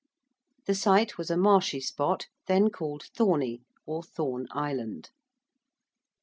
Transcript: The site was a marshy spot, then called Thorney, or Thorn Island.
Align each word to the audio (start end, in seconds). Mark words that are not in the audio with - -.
The 0.65 0.73
site 0.73 1.19
was 1.19 1.29
a 1.29 1.37
marshy 1.37 1.79
spot, 1.79 2.25
then 2.47 2.71
called 2.71 3.03
Thorney, 3.15 3.61
or 3.85 4.01
Thorn 4.01 4.47
Island. 4.49 5.11